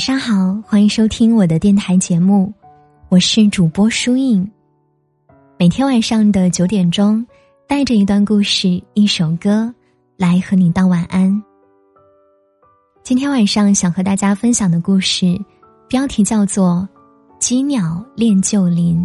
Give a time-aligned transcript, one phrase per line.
[0.00, 2.50] 晚上好，欢迎收听我的电台节目，
[3.10, 4.50] 我是主播舒印。
[5.58, 7.22] 每天晚上的九点钟，
[7.68, 9.70] 带着一段故事、一首歌
[10.16, 11.30] 来和你道晚安。
[13.02, 15.38] 今天晚上想和大家分享的故事，
[15.86, 16.88] 标题叫做
[17.38, 18.96] 《鸡鸟恋旧林》。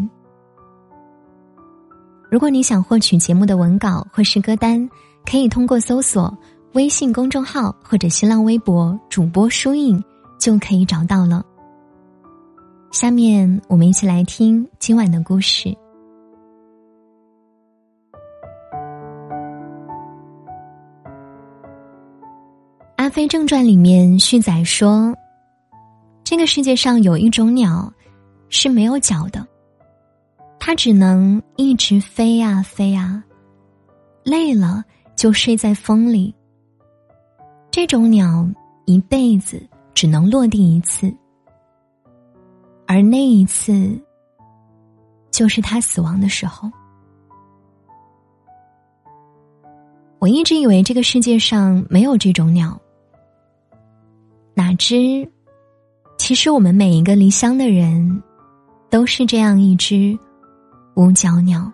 [2.32, 4.90] 如果你想获取节目的文稿或是歌单，
[5.30, 6.34] 可以通过搜索
[6.72, 10.02] 微信公众号或者新浪微博主播舒印。
[10.40, 11.44] 就可以找到了。
[12.92, 15.68] 下面我们一起来听今晚的故事，
[22.96, 25.14] 《阿飞正传》里面续载说，
[26.24, 27.92] 这个世界上有一种鸟
[28.48, 29.46] 是没有脚的，
[30.58, 33.22] 它只能一直飞啊飞啊，
[34.24, 34.84] 累了
[35.18, 36.34] 就睡在风里。
[37.70, 38.48] 这种鸟
[38.86, 39.62] 一辈子。
[39.96, 41.12] 只能落地一次，
[42.86, 43.98] 而那一次，
[45.32, 46.70] 就是他死亡的时候。
[50.20, 52.78] 我一直以为这个世界上没有这种鸟，
[54.54, 54.96] 哪知，
[56.18, 58.22] 其实我们每一个离乡的人，
[58.90, 60.18] 都是这样一只
[60.96, 61.72] 无脚鸟。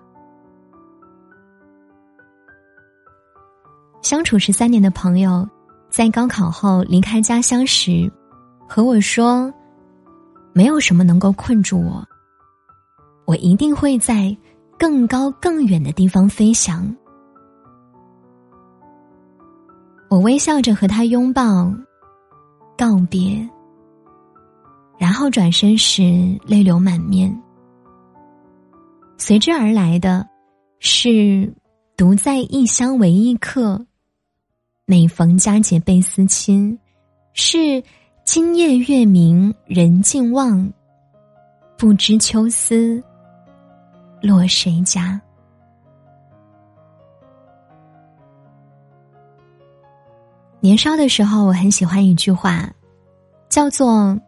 [4.04, 5.48] 相处十三年的朋友。
[5.92, 8.10] 在高考后离开家乡时，
[8.66, 9.54] 和我说
[10.56, 12.02] ：“没有什么能够困住我，
[13.26, 14.36] 我一定会在
[14.80, 16.96] 更高更远的地方飞翔。”
[20.10, 21.70] 我微笑着和他拥抱，
[22.78, 23.46] 告别，
[24.98, 26.04] 然后转身时
[26.46, 27.38] 泪流满面。
[29.18, 30.26] 随之而来的，
[30.80, 31.54] 是
[31.98, 33.86] 独在异乡为异客。
[34.92, 36.78] 每逢佳节倍思亲，
[37.32, 37.82] 是
[38.26, 40.70] 今夜月明人尽望，
[41.78, 43.02] 不知秋思
[44.22, 45.22] 落谁家。
[50.60, 52.70] 年少的时候，我很喜欢一句话，
[53.48, 54.20] 叫做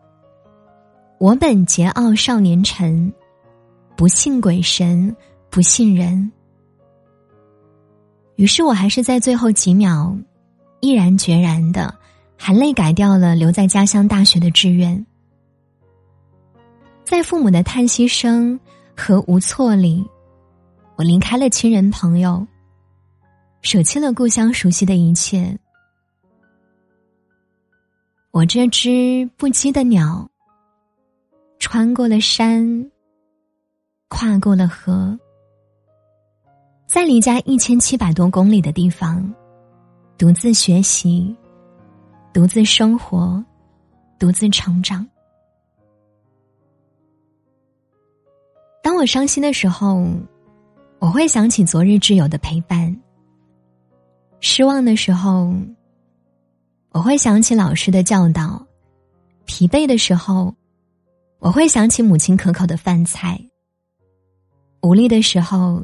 [1.19, 3.13] “我本桀骜少年臣，
[3.97, 5.13] 不信鬼神，
[5.49, 6.31] 不信人。”
[8.37, 10.17] 于是我还是在最后几秒。
[10.83, 11.97] 毅然决然的，
[12.37, 15.05] 含泪改掉了留在家乡大学的志愿。
[17.05, 18.59] 在父母的叹息声
[18.93, 20.05] 和无措里，
[20.97, 22.45] 我离开了亲人朋友，
[23.61, 25.57] 舍弃了故乡熟悉的一切。
[28.31, 30.29] 我这只不羁的鸟，
[31.59, 32.91] 穿过了山，
[34.09, 35.17] 跨过了河，
[36.87, 39.33] 在离家一千七百多公里的地方。
[40.23, 41.35] 独自学习，
[42.31, 43.43] 独自生活，
[44.17, 45.05] 独自成长。
[48.81, 50.01] 当我伤心的时候，
[50.99, 52.89] 我会想起昨日挚友的陪伴；
[54.39, 55.53] 失望的时候，
[56.91, 58.65] 我会想起老师的教导；
[59.43, 60.55] 疲惫的时候，
[61.39, 63.35] 我会想起母亲可口的饭菜；
[64.83, 65.83] 无力的时候，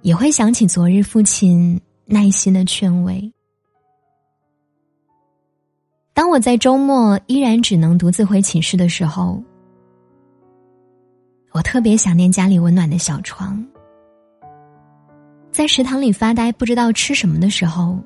[0.00, 1.78] 也会想起昨日父亲。
[2.10, 3.30] 耐心的劝慰。
[6.14, 9.42] 当我在周末依然只能独自回寝室的时候，
[11.52, 13.62] 我特别想念家里温暖的小床。
[15.52, 17.98] 在食堂里发呆不知道吃什么的时候，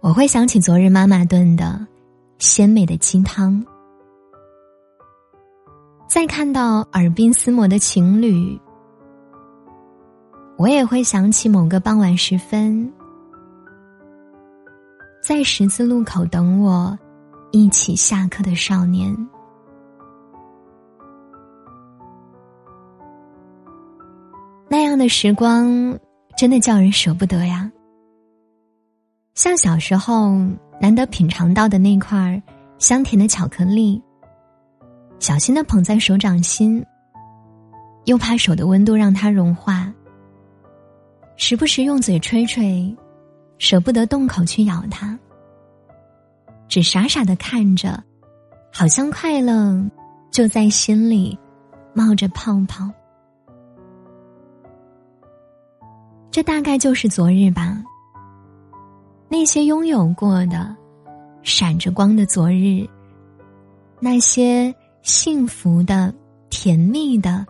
[0.00, 1.86] 我会想起昨日妈妈炖的
[2.38, 3.64] 鲜美的鸡汤。
[6.08, 8.60] 再看到耳鬓厮磨的情侣。
[10.58, 12.90] 我也会想起某个傍晚时分，
[15.22, 16.98] 在十字路口等我
[17.52, 19.14] 一起下课的少年。
[24.66, 25.98] 那样的时光，
[26.38, 27.70] 真的叫人舍不得呀。
[29.34, 30.38] 像小时候
[30.80, 32.42] 难得品尝到的那块
[32.78, 34.02] 香甜的巧克力，
[35.18, 36.82] 小心的捧在手掌心，
[38.06, 39.92] 又怕手的温度让它融化。
[41.36, 42.94] 时不时用嘴吹吹，
[43.58, 45.16] 舍不得动口去咬它，
[46.66, 48.02] 只傻傻的看着，
[48.72, 49.78] 好像快乐
[50.30, 51.38] 就在心里
[51.94, 52.90] 冒着泡泡。
[56.30, 57.82] 这大概就是昨日吧。
[59.28, 60.74] 那些拥有过的、
[61.42, 62.88] 闪着光的昨日，
[64.00, 66.14] 那些幸福的、
[66.48, 67.44] 甜蜜的，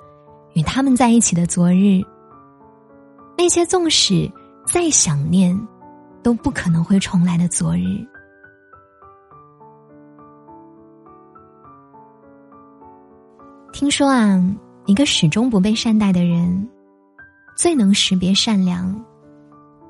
[0.55, 2.03] 与他们在一起的昨日。
[3.37, 4.31] 那些纵使
[4.67, 5.57] 再想念，
[6.23, 8.05] 都不可能会重来的昨日。
[13.73, 14.43] 听说啊，
[14.87, 16.67] 一个始终不被善待的人，
[17.57, 19.05] 最能识别善良，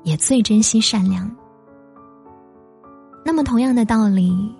[0.03, 1.33] 也最珍惜善良。
[3.23, 4.53] 那么，同样的道理，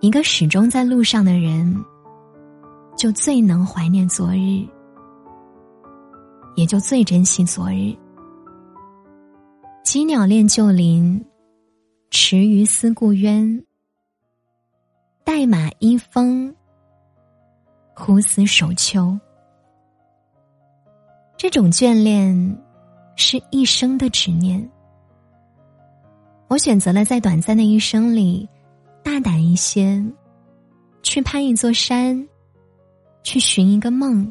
[0.00, 1.84] 一个始终在路上的人，
[2.96, 4.66] 就最能怀念昨日，
[6.54, 7.96] 也就最珍惜昨日。
[9.84, 11.24] 羁鸟恋旧林，
[12.10, 13.64] 池鱼思故渊。
[15.24, 16.54] 代马依风。
[17.96, 19.16] 苦思守秋，
[21.36, 22.34] 这种眷恋
[23.14, 24.68] 是一生的执念。
[26.48, 28.48] 我选择了在短暂的一生里，
[29.02, 30.04] 大胆一些，
[31.04, 32.28] 去攀一座山，
[33.22, 34.30] 去寻一个梦，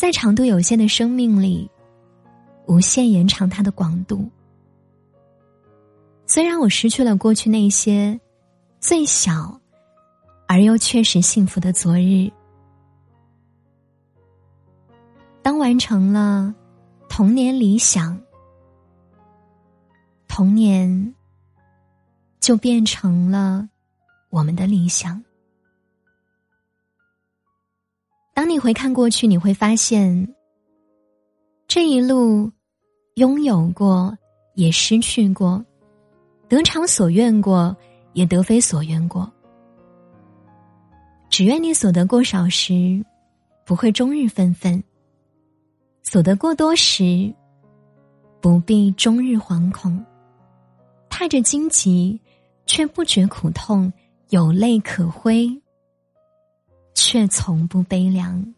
[0.00, 1.68] 在长度有限的生命里，
[2.68, 4.30] 无限延长它的广度。
[6.24, 8.18] 虽然我失去了过去那些
[8.78, 9.60] 最小。
[10.50, 12.32] 而又确实幸福的昨日，
[15.42, 16.54] 当完成了
[17.06, 18.18] 童年理想，
[20.26, 21.14] 童年
[22.40, 23.68] 就变成了
[24.30, 25.22] 我们的理想。
[28.38, 30.32] 当你回看过去，你会发现，
[31.66, 32.48] 这一路
[33.16, 34.16] 拥有过，
[34.54, 35.60] 也失去过；
[36.48, 37.76] 得偿所愿过，
[38.12, 39.28] 也得非所愿过。
[41.28, 43.04] 只愿你所得过少时，
[43.66, 44.80] 不会终日愤愤；
[46.04, 47.34] 所得过多时，
[48.40, 50.06] 不必终日惶恐。
[51.10, 52.20] 踏着荆棘，
[52.66, 53.90] 却不觉苦痛；
[54.28, 55.50] 有泪可挥，
[57.10, 58.54] 却从不悲凉。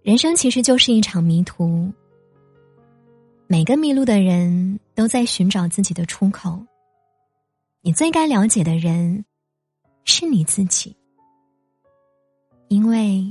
[0.00, 1.92] 人生其实就是一场迷途，
[3.48, 6.64] 每个迷路的人都在寻找自己的出口。
[7.80, 9.24] 你最该了解的人，
[10.04, 10.96] 是你自己，
[12.68, 13.28] 因为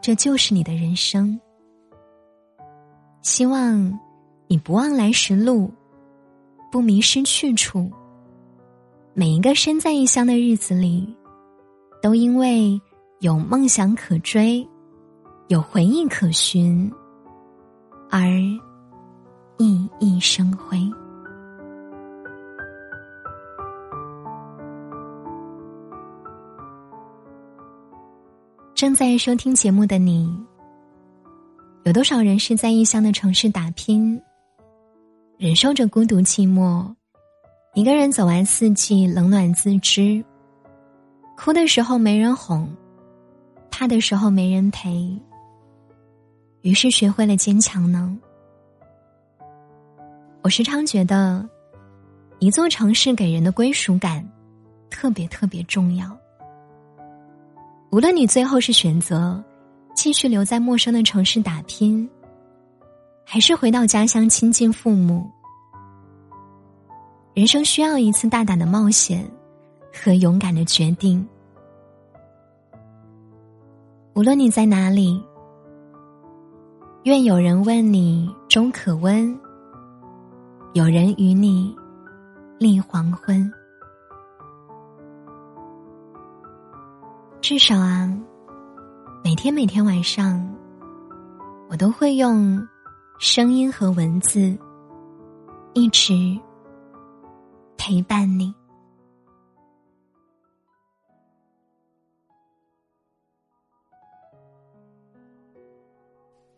[0.00, 1.38] 这就是你的人生。
[3.20, 4.00] 希望
[4.46, 5.70] 你不忘来时路，
[6.72, 7.92] 不迷失去处。
[9.16, 11.16] 每一个身在异乡的日子里，
[12.02, 12.80] 都因为
[13.20, 14.68] 有梦想可追，
[15.46, 16.92] 有回忆可寻，
[18.10, 18.20] 而
[19.56, 20.76] 熠熠生辉。
[28.74, 30.28] 正在收听节目的你，
[31.84, 34.20] 有多少人是在异乡的城市打拼，
[35.38, 36.92] 忍受着孤独寂寞，
[37.74, 40.24] 一个人走完四季，冷暖自知。
[41.36, 42.72] 哭的时候没人哄，
[43.68, 45.20] 怕的时候没人陪，
[46.62, 48.16] 于是学会了坚强呢？
[50.42, 51.44] 我时常觉得，
[52.38, 54.24] 一座城市给人的归属感，
[54.88, 56.16] 特别特别重要。
[57.90, 59.42] 无论你最后是选择
[59.96, 62.08] 继续留在陌生的城市打拼，
[63.24, 65.28] 还是回到家乡亲近父母，
[67.34, 69.28] 人生需要一次大胆的冒险
[69.92, 71.26] 和勇敢的决定。
[74.14, 75.20] 无论你在哪里，
[77.02, 79.36] 愿有人问你粥可温，
[80.74, 81.74] 有人与你
[82.56, 83.52] 立黄昏。
[87.40, 88.08] 至少啊，
[89.24, 90.40] 每天每天晚上，
[91.68, 92.64] 我都会用
[93.18, 94.56] 声音和文字
[95.72, 96.38] 一直
[97.76, 98.54] 陪伴你。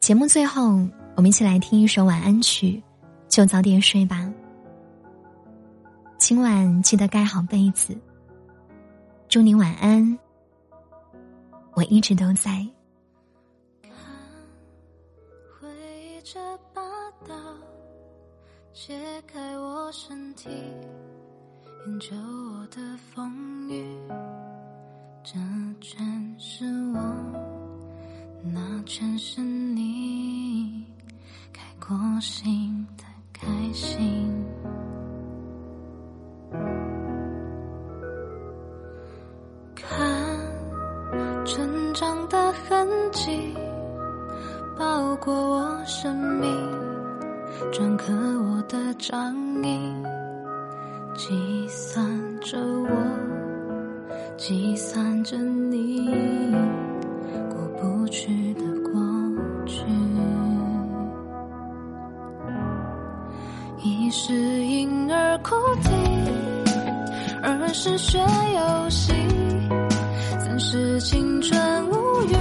[0.00, 2.80] 节目最后，我们一起来听一首晚安曲，
[3.28, 4.32] 就早点睡吧。
[6.18, 7.96] 今晚记得盖好被子，
[9.28, 10.18] 祝你晚安。
[11.74, 12.66] 我一直都在。
[18.78, 18.92] 解
[19.26, 23.82] 开我身体，研究我的风雨。
[25.24, 25.32] 这
[25.80, 27.00] 全是我，
[28.44, 30.84] 那全是你，
[31.54, 34.15] 开过心的开心。
[49.62, 49.94] 你
[51.14, 52.04] 计算
[52.40, 52.88] 着，我
[54.36, 56.10] 计算着，你
[57.48, 58.92] 过不去的过
[59.66, 59.82] 去。
[63.82, 65.90] 一是婴儿哭啼，
[67.42, 69.12] 二是学游戏，
[70.38, 72.34] 三是青春无语，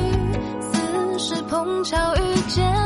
[0.59, 2.84] 四是碰巧遇见。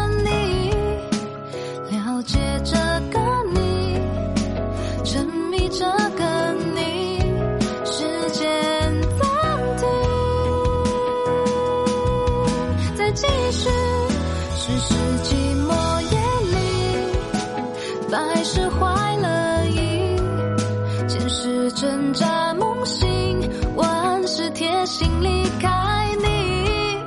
[24.89, 25.69] 心离开
[26.15, 26.98] 你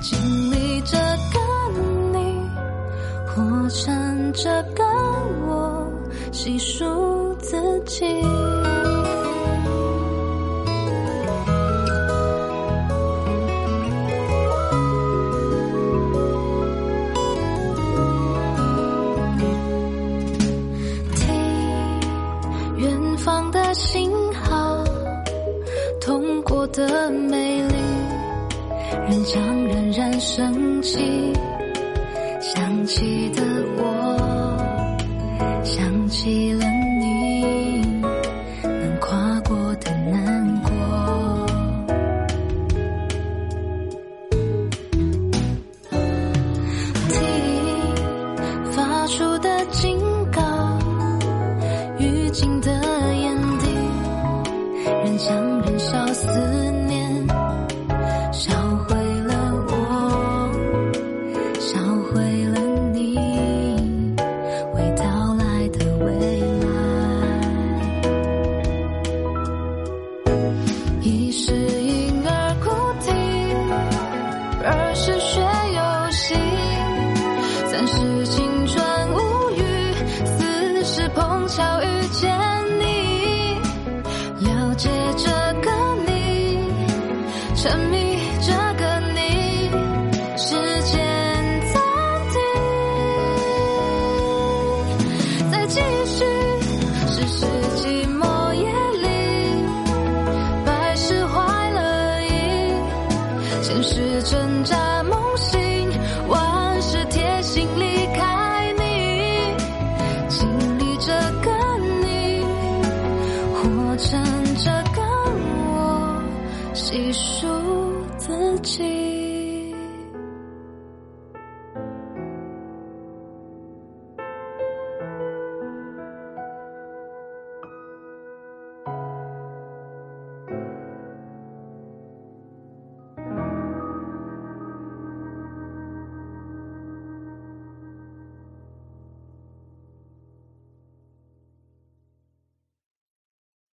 [0.00, 0.96] 经历这
[1.32, 1.38] 个
[2.12, 2.50] 你
[3.24, 4.82] 活成这个
[5.46, 5.88] 我
[6.32, 7.56] 细数自
[7.86, 8.04] 己。
[21.14, 21.24] 听
[22.76, 24.23] 远方的星
[26.74, 27.76] 的美丽
[29.08, 31.32] 仍将冉冉升起
[32.40, 33.42] 想起的
[33.76, 33.93] 我
[87.64, 88.13] Shut me.